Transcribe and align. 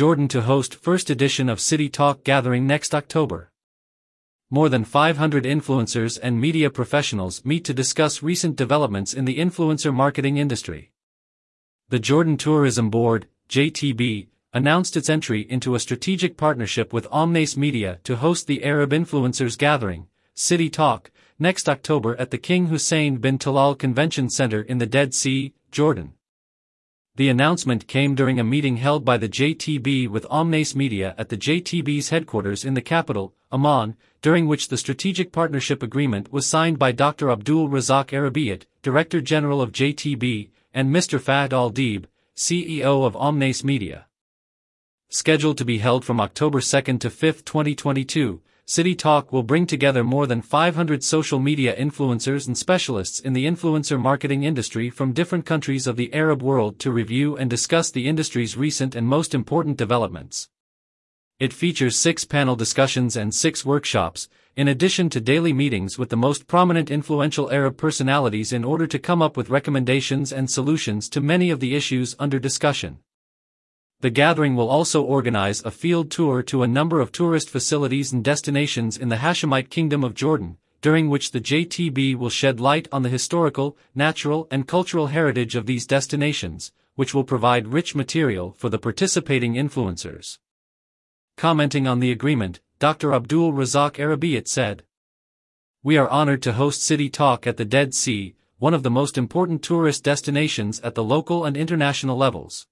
Jordan 0.00 0.28
to 0.28 0.40
host 0.40 0.74
first 0.74 1.10
edition 1.10 1.50
of 1.50 1.60
City 1.60 1.90
Talk 1.90 2.24
gathering 2.24 2.66
next 2.66 2.94
October. 2.94 3.50
More 4.48 4.70
than 4.70 4.82
500 4.82 5.44
influencers 5.44 6.18
and 6.22 6.40
media 6.40 6.70
professionals 6.70 7.44
meet 7.44 7.66
to 7.66 7.74
discuss 7.74 8.22
recent 8.22 8.56
developments 8.56 9.12
in 9.12 9.26
the 9.26 9.36
influencer 9.36 9.92
marketing 9.92 10.38
industry. 10.38 10.90
The 11.90 11.98
Jordan 11.98 12.38
Tourism 12.38 12.88
Board, 12.88 13.26
JTB, 13.50 14.28
announced 14.54 14.96
its 14.96 15.10
entry 15.10 15.42
into 15.50 15.74
a 15.74 15.78
strategic 15.78 16.38
partnership 16.38 16.94
with 16.94 17.06
Omnes 17.10 17.58
Media 17.58 17.98
to 18.04 18.16
host 18.16 18.46
the 18.46 18.64
Arab 18.64 18.92
Influencers 18.92 19.58
Gathering, 19.58 20.06
City 20.32 20.70
Talk, 20.70 21.10
next 21.38 21.68
October 21.68 22.16
at 22.16 22.30
the 22.30 22.38
King 22.38 22.68
Hussein 22.68 23.18
bin 23.18 23.38
Talal 23.38 23.78
Convention 23.78 24.30
Center 24.30 24.62
in 24.62 24.78
the 24.78 24.86
Dead 24.86 25.12
Sea, 25.12 25.52
Jordan. 25.70 26.14
The 27.20 27.28
announcement 27.28 27.86
came 27.86 28.14
during 28.14 28.40
a 28.40 28.44
meeting 28.44 28.78
held 28.78 29.04
by 29.04 29.18
the 29.18 29.28
JTB 29.28 30.08
with 30.08 30.24
Omnes 30.30 30.74
Media 30.74 31.14
at 31.18 31.28
the 31.28 31.36
JTB's 31.36 32.08
headquarters 32.08 32.64
in 32.64 32.72
the 32.72 32.80
capital, 32.80 33.34
Amman, 33.52 33.94
during 34.22 34.46
which 34.46 34.68
the 34.68 34.78
strategic 34.78 35.30
partnership 35.30 35.82
agreement 35.82 36.32
was 36.32 36.46
signed 36.46 36.78
by 36.78 36.92
Dr. 36.92 37.30
Abdul 37.30 37.68
Razak 37.68 38.06
Arabiat, 38.14 38.62
Director 38.80 39.20
General 39.20 39.60
of 39.60 39.70
JTB, 39.70 40.48
and 40.72 40.88
Mr. 40.88 41.20
Fahd 41.20 41.52
Al-Deeb, 41.52 42.06
CEO 42.34 43.04
of 43.04 43.14
Omnes 43.16 43.62
Media. 43.62 44.06
Scheduled 45.10 45.58
to 45.58 45.66
be 45.66 45.76
held 45.76 46.06
from 46.06 46.22
October 46.22 46.62
2 46.62 46.96
to 46.96 47.10
5, 47.10 47.44
2022, 47.44 48.40
City 48.70 48.94
Talk 48.94 49.32
will 49.32 49.42
bring 49.42 49.66
together 49.66 50.04
more 50.04 50.28
than 50.28 50.42
500 50.42 51.02
social 51.02 51.40
media 51.40 51.74
influencers 51.74 52.46
and 52.46 52.56
specialists 52.56 53.18
in 53.18 53.32
the 53.32 53.44
influencer 53.44 54.00
marketing 54.00 54.44
industry 54.44 54.88
from 54.90 55.12
different 55.12 55.44
countries 55.44 55.88
of 55.88 55.96
the 55.96 56.14
Arab 56.14 56.40
world 56.40 56.78
to 56.78 56.92
review 56.92 57.36
and 57.36 57.50
discuss 57.50 57.90
the 57.90 58.06
industry's 58.06 58.56
recent 58.56 58.94
and 58.94 59.08
most 59.08 59.34
important 59.34 59.76
developments. 59.76 60.48
It 61.40 61.52
features 61.52 61.96
six 61.96 62.24
panel 62.24 62.54
discussions 62.54 63.16
and 63.16 63.34
six 63.34 63.66
workshops, 63.66 64.28
in 64.54 64.68
addition 64.68 65.10
to 65.10 65.20
daily 65.20 65.52
meetings 65.52 65.98
with 65.98 66.10
the 66.10 66.16
most 66.16 66.46
prominent 66.46 66.92
influential 66.92 67.50
Arab 67.50 67.76
personalities 67.76 68.52
in 68.52 68.62
order 68.62 68.86
to 68.86 69.00
come 69.00 69.20
up 69.20 69.36
with 69.36 69.50
recommendations 69.50 70.32
and 70.32 70.48
solutions 70.48 71.08
to 71.08 71.20
many 71.20 71.50
of 71.50 71.58
the 71.58 71.74
issues 71.74 72.14
under 72.20 72.38
discussion. 72.38 73.00
The 74.02 74.08
gathering 74.08 74.56
will 74.56 74.70
also 74.70 75.02
organize 75.02 75.62
a 75.62 75.70
field 75.70 76.10
tour 76.10 76.42
to 76.44 76.62
a 76.62 76.68
number 76.68 77.00
of 77.00 77.12
tourist 77.12 77.50
facilities 77.50 78.12
and 78.14 78.24
destinations 78.24 78.96
in 78.96 79.10
the 79.10 79.16
Hashemite 79.16 79.68
Kingdom 79.68 80.02
of 80.02 80.14
Jordan, 80.14 80.56
during 80.80 81.10
which 81.10 81.32
the 81.32 81.40
JTB 81.40 82.16
will 82.16 82.30
shed 82.30 82.60
light 82.60 82.88
on 82.90 83.02
the 83.02 83.10
historical, 83.10 83.76
natural, 83.94 84.48
and 84.50 84.66
cultural 84.66 85.08
heritage 85.08 85.54
of 85.54 85.66
these 85.66 85.86
destinations, 85.86 86.72
which 86.94 87.12
will 87.12 87.24
provide 87.24 87.68
rich 87.68 87.94
material 87.94 88.52
for 88.52 88.70
the 88.70 88.78
participating 88.78 89.52
influencers. 89.52 90.38
Commenting 91.36 91.86
on 91.86 92.00
the 92.00 92.10
agreement, 92.10 92.60
Dr. 92.78 93.12
Abdul 93.12 93.52
Razak 93.52 93.98
Arabiat 93.98 94.48
said, 94.48 94.82
We 95.82 95.98
are 95.98 96.08
honored 96.08 96.42
to 96.44 96.54
host 96.54 96.82
City 96.82 97.10
Talk 97.10 97.46
at 97.46 97.58
the 97.58 97.66
Dead 97.66 97.92
Sea, 97.92 98.34
one 98.58 98.72
of 98.72 98.82
the 98.82 98.90
most 98.90 99.18
important 99.18 99.62
tourist 99.62 100.02
destinations 100.02 100.80
at 100.80 100.94
the 100.94 101.04
local 101.04 101.44
and 101.44 101.54
international 101.54 102.16
levels. 102.16 102.66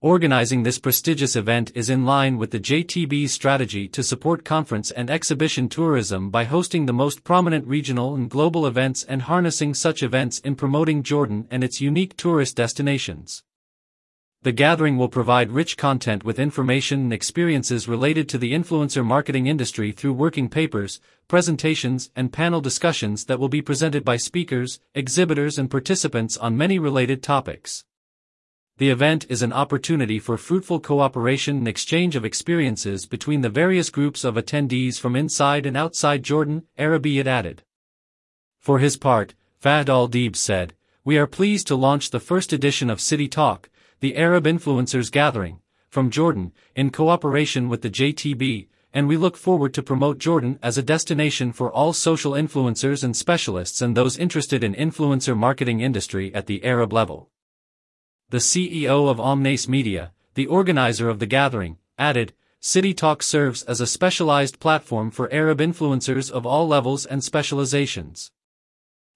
Organizing 0.00 0.62
this 0.62 0.78
prestigious 0.78 1.34
event 1.34 1.72
is 1.74 1.90
in 1.90 2.04
line 2.04 2.38
with 2.38 2.52
the 2.52 2.60
JTB's 2.60 3.32
strategy 3.32 3.88
to 3.88 4.04
support 4.04 4.44
conference 4.44 4.92
and 4.92 5.10
exhibition 5.10 5.68
tourism 5.68 6.30
by 6.30 6.44
hosting 6.44 6.86
the 6.86 6.92
most 6.92 7.24
prominent 7.24 7.66
regional 7.66 8.14
and 8.14 8.30
global 8.30 8.64
events 8.64 9.02
and 9.02 9.22
harnessing 9.22 9.74
such 9.74 10.04
events 10.04 10.38
in 10.38 10.54
promoting 10.54 11.02
Jordan 11.02 11.48
and 11.50 11.64
its 11.64 11.80
unique 11.80 12.16
tourist 12.16 12.54
destinations. 12.54 13.42
The 14.42 14.52
gathering 14.52 14.98
will 14.98 15.08
provide 15.08 15.50
rich 15.50 15.76
content 15.76 16.22
with 16.22 16.38
information 16.38 17.00
and 17.00 17.12
experiences 17.12 17.88
related 17.88 18.28
to 18.28 18.38
the 18.38 18.52
influencer 18.52 19.04
marketing 19.04 19.48
industry 19.48 19.90
through 19.90 20.12
working 20.12 20.48
papers, 20.48 21.00
presentations, 21.26 22.12
and 22.14 22.32
panel 22.32 22.60
discussions 22.60 23.24
that 23.24 23.40
will 23.40 23.48
be 23.48 23.62
presented 23.62 24.04
by 24.04 24.16
speakers, 24.16 24.78
exhibitors, 24.94 25.58
and 25.58 25.72
participants 25.72 26.36
on 26.36 26.56
many 26.56 26.78
related 26.78 27.20
topics. 27.20 27.84
The 28.78 28.90
event 28.90 29.26
is 29.28 29.42
an 29.42 29.52
opportunity 29.52 30.20
for 30.20 30.36
fruitful 30.36 30.78
cooperation 30.78 31.56
and 31.56 31.66
exchange 31.66 32.14
of 32.14 32.24
experiences 32.24 33.06
between 33.06 33.40
the 33.40 33.48
various 33.48 33.90
groups 33.90 34.22
of 34.22 34.36
attendees 34.36 35.00
from 35.00 35.16
inside 35.16 35.66
and 35.66 35.76
outside 35.76 36.22
Jordan, 36.22 36.62
Arabiat 36.78 37.26
added. 37.26 37.64
For 38.60 38.78
his 38.78 38.96
part, 38.96 39.34
Fahd 39.60 39.88
al-Deeb 39.88 40.36
said, 40.36 40.74
We 41.02 41.18
are 41.18 41.26
pleased 41.26 41.66
to 41.66 41.74
launch 41.74 42.10
the 42.10 42.20
first 42.20 42.52
edition 42.52 42.88
of 42.88 43.00
City 43.00 43.26
Talk, 43.26 43.68
the 43.98 44.16
Arab 44.16 44.44
Influencers 44.44 45.10
Gathering, 45.10 45.58
from 45.90 46.08
Jordan, 46.08 46.52
in 46.76 46.90
cooperation 46.90 47.68
with 47.68 47.82
the 47.82 47.90
JTB, 47.90 48.68
and 48.94 49.08
we 49.08 49.16
look 49.16 49.36
forward 49.36 49.74
to 49.74 49.82
promote 49.82 50.18
Jordan 50.18 50.56
as 50.62 50.78
a 50.78 50.84
destination 50.84 51.52
for 51.52 51.72
all 51.72 51.92
social 51.92 52.32
influencers 52.32 53.02
and 53.02 53.16
specialists 53.16 53.82
and 53.82 53.96
those 53.96 54.16
interested 54.16 54.62
in 54.62 54.76
influencer 54.76 55.36
marketing 55.36 55.80
industry 55.80 56.32
at 56.32 56.46
the 56.46 56.64
Arab 56.64 56.92
level. 56.92 57.28
The 58.30 58.36
CEO 58.36 59.08
of 59.08 59.18
Omnes 59.18 59.70
Media, 59.70 60.12
the 60.34 60.46
organizer 60.46 61.08
of 61.08 61.18
the 61.18 61.24
gathering, 61.24 61.78
added, 61.96 62.34
City 62.60 62.92
Talk 62.92 63.22
serves 63.22 63.62
as 63.62 63.80
a 63.80 63.86
specialized 63.86 64.60
platform 64.60 65.10
for 65.10 65.32
Arab 65.32 65.60
influencers 65.60 66.30
of 66.30 66.44
all 66.44 66.68
levels 66.68 67.06
and 67.06 67.24
specializations. 67.24 68.30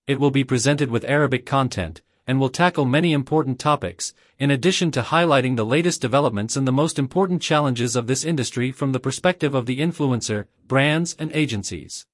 It 0.07 0.19
will 0.19 0.31
be 0.31 0.45
presented 0.45 0.91
with 0.91 1.05
Arabic 1.05 1.45
content, 1.45 2.01
and 2.27 2.41
will 2.41 2.49
tackle 2.49 2.87
many 2.87 3.13
important 3.13 3.59
topics, 3.59 4.15
in 4.39 4.51
addition 4.51 4.91
to 4.93 5.03
highlighting 5.03 5.57
the 5.57 5.67
latest 5.67 6.01
developments 6.01 6.57
and 6.57 6.67
the 6.67 6.73
most 6.73 6.99
important 6.99 7.43
challenges 7.43 7.95
of 7.95 8.07
this 8.07 8.25
industry 8.25 8.73
from 8.73 8.93
the 8.93 9.01
perspective 9.01 9.55
of 9.55 9.67
the 9.67 9.81
influencer, 9.81 10.47
brands, 10.67 11.15
and 11.19 11.31
agencies. 11.35 12.07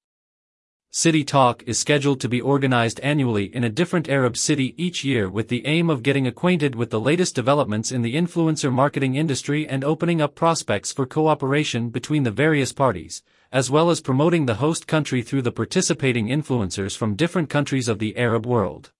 City 0.98 1.22
Talk 1.22 1.62
is 1.64 1.78
scheduled 1.78 2.20
to 2.22 2.28
be 2.28 2.40
organized 2.40 2.98
annually 3.04 3.54
in 3.54 3.62
a 3.62 3.70
different 3.70 4.08
Arab 4.08 4.36
city 4.36 4.74
each 4.76 5.04
year 5.04 5.30
with 5.30 5.46
the 5.46 5.64
aim 5.64 5.90
of 5.90 6.02
getting 6.02 6.26
acquainted 6.26 6.74
with 6.74 6.90
the 6.90 6.98
latest 6.98 7.36
developments 7.36 7.92
in 7.92 8.02
the 8.02 8.16
influencer 8.16 8.72
marketing 8.72 9.14
industry 9.14 9.64
and 9.68 9.84
opening 9.84 10.20
up 10.20 10.34
prospects 10.34 10.92
for 10.92 11.06
cooperation 11.06 11.88
between 11.90 12.24
the 12.24 12.32
various 12.32 12.72
parties, 12.72 13.22
as 13.52 13.70
well 13.70 13.90
as 13.90 14.00
promoting 14.00 14.46
the 14.46 14.56
host 14.56 14.88
country 14.88 15.22
through 15.22 15.42
the 15.42 15.52
participating 15.52 16.26
influencers 16.26 16.96
from 16.96 17.14
different 17.14 17.48
countries 17.48 17.86
of 17.86 18.00
the 18.00 18.16
Arab 18.16 18.44
world. 18.44 18.90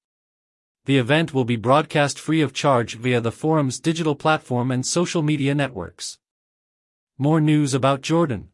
The 0.85 0.99
event 0.99 1.35
will 1.35 1.45
be 1.45 1.57
broadcast 1.57 2.17
free 2.17 2.43
of 2.43 2.53
charge 2.53 2.95
via 2.95 3.21
the 3.21 3.33
forum's 3.33 3.81
digital 3.81 4.15
platform 4.15 4.71
and 4.71 4.87
social 4.87 5.23
media 5.23 5.53
networks. 5.53 6.17
More 7.19 7.41
news 7.41 7.75
about 7.75 8.03
Jordan. 8.03 8.51